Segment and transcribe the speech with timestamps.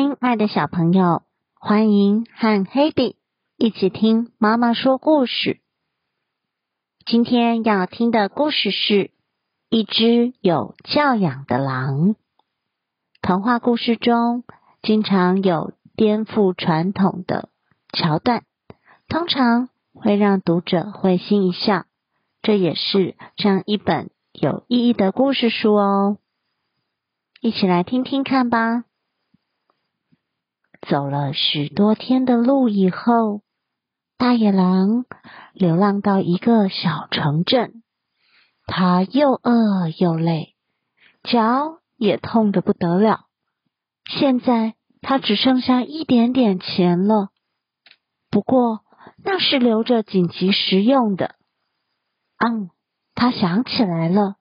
[0.00, 3.16] 亲爱的小朋友，欢迎和 Hedy
[3.58, 5.60] 一起听妈妈说故事。
[7.04, 9.10] 今天要听的故事是
[9.68, 12.16] 一只有教养的狼。
[13.20, 14.44] 童话故事中
[14.80, 17.50] 经常有颠覆传统的
[17.92, 18.44] 桥段，
[19.06, 21.84] 通常会让读者会心一笑。
[22.40, 26.16] 这也是这样一本有意义的故事书哦。
[27.42, 28.84] 一起来听听看吧。
[30.88, 33.42] 走了许多天的路以后，
[34.16, 35.04] 大野狼
[35.52, 37.82] 流浪到一个小城镇。
[38.66, 40.54] 他又饿又累，
[41.22, 43.26] 脚也痛得不得了。
[44.06, 47.28] 现在他只剩下一点点钱了，
[48.30, 48.80] 不过
[49.22, 51.34] 那是留着紧急时用的。
[52.38, 52.70] 嗯，
[53.14, 54.36] 他想起来了，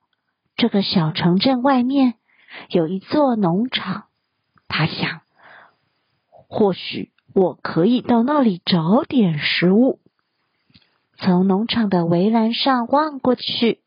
[0.55, 2.15] 这个小城镇外面
[2.69, 4.05] 有一座农场。
[4.67, 5.21] 他想。
[6.49, 9.99] 或许我可以到那里找点食物。
[11.17, 13.81] 从农场的围栏上望过去，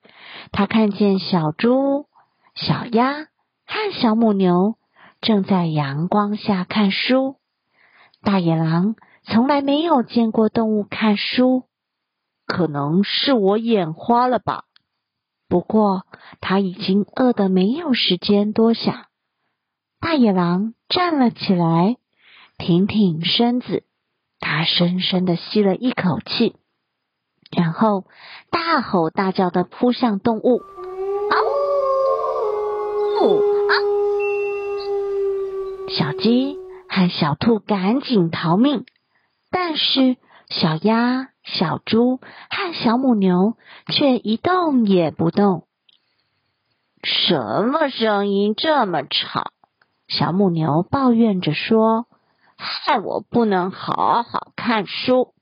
[0.52, 2.06] 他看见小猪、
[2.54, 3.24] 小鸭
[3.66, 4.76] 和小母牛
[5.20, 7.36] 正在阳光下看书。
[8.22, 11.64] 大野狼从来没有见过动物看书，
[12.46, 14.64] 可能是我眼花了吧。
[15.48, 16.06] 不过
[16.40, 19.06] 他已经饿得没有时间多想。
[20.00, 21.96] 大野狼站了起来。
[22.64, 23.82] 挺挺身子，
[24.38, 26.54] 他深深的吸了一口气，
[27.50, 28.04] 然后
[28.52, 30.60] 大吼大叫的扑向动物。
[31.18, 31.34] 啊！
[35.88, 36.56] 小鸡
[36.88, 38.86] 和小兔赶紧逃命，
[39.50, 40.16] 但是
[40.48, 42.18] 小鸭、小猪
[42.48, 43.56] 和小母牛
[43.88, 45.66] 却一动也不动。
[47.02, 49.50] 什么声音这么吵？
[50.06, 52.06] 小母牛抱怨着说。
[52.62, 55.34] 害我不能好好看书，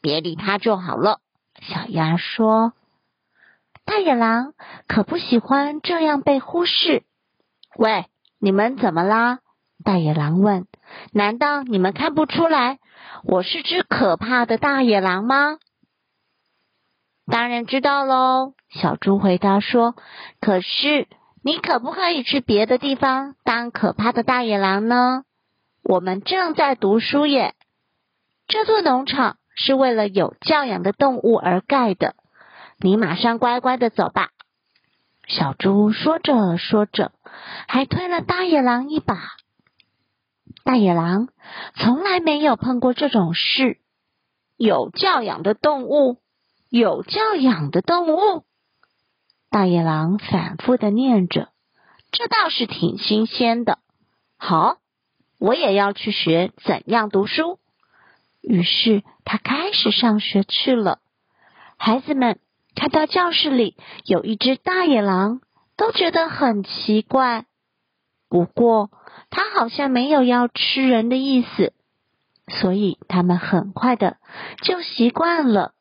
[0.00, 1.20] 别理他就好了。
[1.60, 2.72] 小鸭说
[3.84, 4.54] ：“大野狼
[4.88, 7.04] 可不喜欢这样被忽视。”
[7.76, 8.06] 喂，
[8.40, 9.40] 你们怎么啦？
[9.84, 10.66] 大野狼问
[11.12, 12.78] ：“难道你们看不出来
[13.22, 15.58] 我是只可怕的大野狼吗？”
[17.30, 18.54] 当然知道喽。
[18.70, 19.94] 小猪回答说
[20.40, 21.08] ：“可是
[21.42, 25.24] 你可不可以去别的地方当可怕的大野狼呢？”
[25.82, 27.54] 我们正在读书耶。
[28.46, 32.16] 这座农场是为了有教养的动物而盖的。
[32.78, 34.30] 你马上乖乖的走吧。
[35.28, 37.12] 小猪说着说着，
[37.68, 39.16] 还推了大野狼一把。
[40.64, 41.28] 大野狼
[41.76, 43.78] 从来没有碰过这种事。
[44.56, 46.18] 有教养的动物，
[46.68, 48.44] 有教养的动物。
[49.48, 51.48] 大野狼反复的念着，
[52.10, 53.78] 这倒是挺新鲜的。
[54.36, 54.79] 好。
[55.40, 57.58] 我也要去学怎样读书。
[58.42, 61.00] 于是他开始上学去了。
[61.78, 62.38] 孩子们
[62.74, 65.40] 看到教室里有一只大野狼，
[65.76, 67.46] 都觉得很奇怪。
[68.28, 68.90] 不过
[69.30, 71.72] 他好像没有要吃人的意思，
[72.48, 74.18] 所以他们很快的
[74.62, 75.72] 就习惯了。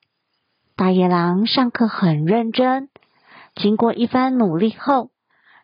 [0.75, 2.87] 大野狼上课很认真，
[3.55, 5.11] 经过一番努力后，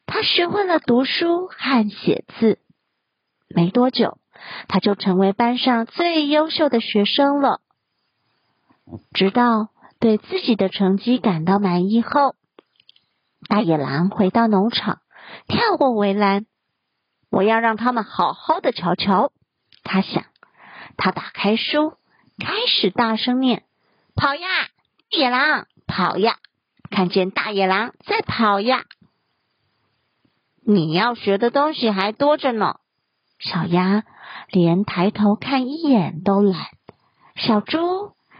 [0.06, 2.60] 他学会了读书和写字。
[3.56, 4.18] 没多久，
[4.68, 7.62] 他就成为班上最优秀的学生了。
[9.14, 12.36] 直到对自己的成绩感到满意后，
[13.48, 15.00] 大野狼回到农场，
[15.48, 16.46] 跳过围栏。
[17.30, 19.32] 我要让他们好好的瞧瞧。
[19.84, 20.26] 他想，
[20.98, 21.94] 他打开书，
[22.38, 23.64] 开始大声念
[24.16, 24.48] ：“跑呀，
[25.10, 26.40] 野狼，跑呀！
[26.92, 28.84] 看见大野狼在跑呀！
[30.66, 32.80] 你要学的东西还多着呢。”
[33.46, 34.04] 小鸭
[34.50, 36.66] 连抬头看一眼都懒。
[37.36, 37.78] 小猪、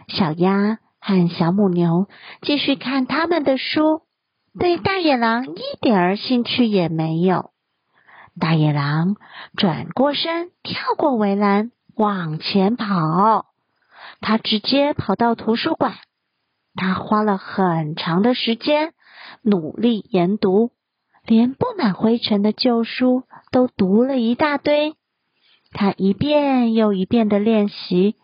[0.08, 2.08] 小鸭和小母牛
[2.42, 4.02] 继续看他们的书，
[4.58, 7.50] 对大野狼一点儿兴趣也没有。
[8.40, 9.14] 大野狼
[9.56, 13.46] 转过身，跳过围栏，往前跑。
[14.20, 15.94] 他直接跑到图书馆。
[16.74, 18.92] 他花了很长的时间
[19.42, 20.72] 努力研读。
[21.24, 23.24] 连布满灰尘的旧书
[23.56, 24.96] 都读了一大堆，
[25.70, 28.14] 他一遍又一遍的练习，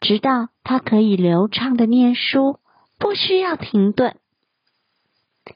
[0.00, 2.58] 直到他可以流畅的念书，
[2.98, 4.16] 不需要停顿。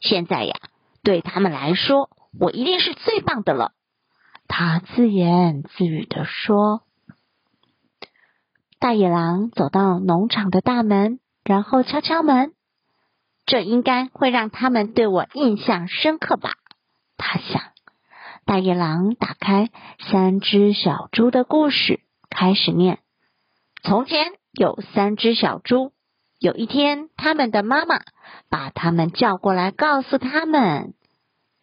[0.03, 0.55] 现在呀，
[1.03, 3.73] 对他们来说，我一定是最棒的了。
[4.47, 6.83] 他自言自语的说。
[8.79, 12.53] 大野狼走到农场的大门，然后敲敲门，
[13.47, 16.51] 这应该会让他们对我印象深刻吧。
[17.17, 17.63] 他想，
[18.47, 19.71] 大野狼打开
[20.11, 22.99] 三只小猪的故事，开始念：
[23.83, 25.93] 从前有三只小猪，
[26.39, 28.01] 有一天，他们的妈妈
[28.51, 30.95] 把他们叫过来，告诉他们：“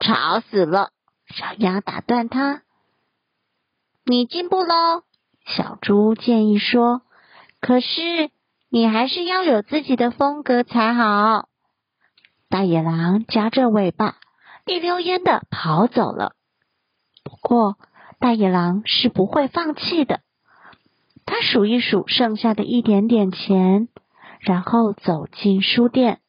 [0.04, 0.90] 吵死了！”
[1.30, 2.64] 小鸭打断他
[4.04, 5.04] ：“你进步喽。”
[5.46, 7.04] 小猪建议说
[7.62, 8.32] ：“可是
[8.70, 11.48] 你还是要有自己的风格才好。”
[12.50, 14.18] 大野狼夹着尾巴，
[14.66, 16.36] 一溜烟的跑走了。
[17.24, 17.78] 不过，
[18.20, 20.22] 大野狼是不会放弃的。
[21.26, 23.88] 他数一数剩下的一点点钱，
[24.40, 26.20] 然后走进书店，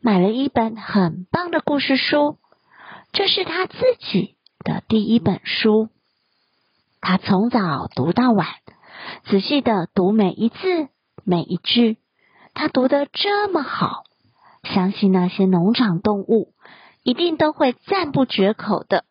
[0.00, 2.38] 买了一本很棒的故事书。
[3.12, 5.88] 这是他自己的第一本书。
[7.00, 8.46] 他从早读到晚，
[9.24, 10.88] 仔细的读每一字
[11.24, 11.98] 每一句。
[12.54, 14.04] 他读得这么好，
[14.64, 16.52] 相信那些农场动物
[17.02, 19.04] 一定都会赞不绝口的。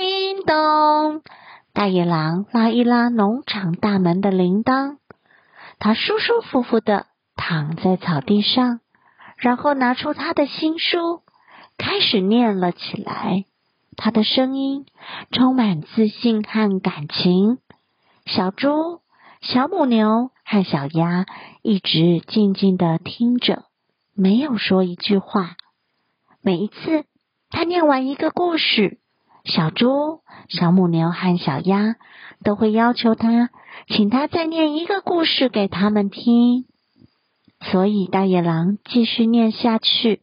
[0.00, 1.20] 叮咚，
[1.74, 4.96] 大野狼拉一拉农场大门的铃铛，
[5.78, 7.04] 他舒舒服服的
[7.36, 8.80] 躺在草地上，
[9.36, 11.20] 然后拿出他的新书，
[11.76, 13.44] 开始念了起来。
[13.94, 14.86] 他的声音
[15.32, 17.58] 充满自信和感情。
[18.24, 19.02] 小猪、
[19.42, 21.26] 小母牛和小鸭
[21.60, 23.64] 一直静静的听着，
[24.14, 25.56] 没有说一句话。
[26.40, 27.04] 每一次
[27.50, 28.96] 他念完一个故事，
[29.50, 31.96] 小猪、小母牛和小鸭
[32.42, 33.50] 都会要求他，
[33.88, 36.64] 请他再念一个故事给他们听。
[37.60, 40.22] 所以大野狼继续念下去，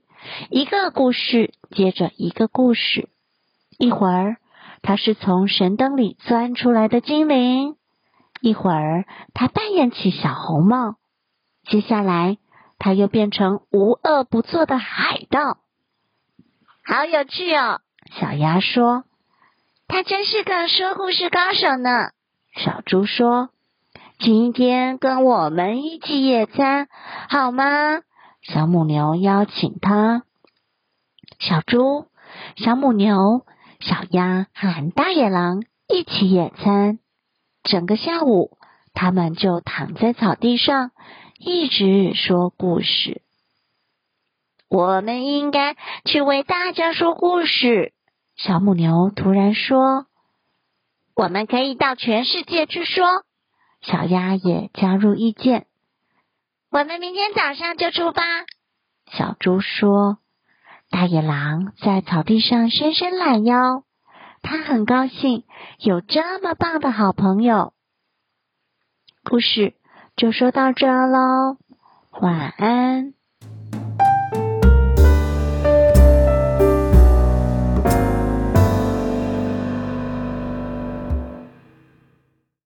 [0.49, 3.09] 一个故事接着一个故事。
[3.77, 4.37] 一会儿，
[4.81, 7.75] 他是从神灯里钻出来的精灵；
[8.41, 10.95] 一会儿，他扮演起小红帽；
[11.69, 12.37] 接下来，
[12.79, 15.59] 他又变成无恶不作的海盗。
[16.83, 17.81] 好有趣哦！
[18.19, 19.03] 小鸭说
[19.87, 22.11] ：“他真是个说故事高手呢。”
[22.55, 23.49] 小猪说
[24.19, 26.87] ：“今天跟我们一起野餐
[27.29, 28.01] 好吗？”
[28.43, 30.23] 小母牛邀请他。
[31.39, 32.07] 小猪、
[32.55, 33.45] 小母牛。
[33.79, 36.97] 小鸭和大野狼一起野餐，
[37.61, 38.57] 整个下午，
[38.95, 40.89] 他们就躺在草地上，
[41.37, 43.21] 一直说故事。
[44.67, 45.75] 我们应该
[46.05, 47.93] 去为大家说故事。
[48.37, 50.05] 小母牛突然说
[51.15, 53.03] ：“我们可以到全世界去说。”
[53.81, 55.65] 小鸭也加入意见
[56.71, 58.23] ：“我们明天早上就出发。”
[59.11, 60.19] 小猪说。
[60.89, 63.83] 大野狼在草地上伸伸懒腰，
[64.41, 65.43] 他很高兴
[65.79, 67.73] 有这么棒的好朋友。
[69.25, 69.73] 故事
[70.15, 71.57] 就说到这喽，
[72.21, 73.16] 晚安。